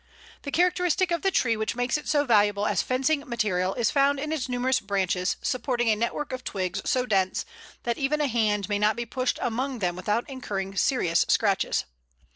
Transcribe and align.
The 0.41 0.49
characteristic 0.51 1.11
of 1.11 1.21
the 1.21 1.29
tree 1.29 1.55
which 1.55 1.75
makes 1.75 1.95
it 1.95 2.07
so 2.07 2.25
valuable 2.25 2.65
as 2.65 2.81
fencing 2.81 3.23
material 3.29 3.75
is 3.75 3.91
found 3.91 4.19
in 4.19 4.31
its 4.31 4.49
numerous 4.49 4.79
branches, 4.79 5.37
supporting 5.43 5.89
a 5.89 5.95
network 5.95 6.33
of 6.33 6.43
twigs 6.43 6.81
so 6.85 7.05
dense 7.05 7.45
that 7.83 7.99
even 7.99 8.19
a 8.19 8.25
hand 8.25 8.67
may 8.67 8.79
not 8.79 8.95
be 8.95 9.05
pushed 9.05 9.37
among 9.43 9.77
them 9.77 9.95
without 9.95 10.27
incurring 10.27 10.75
serious 10.75 11.23
scratches. 11.27 11.85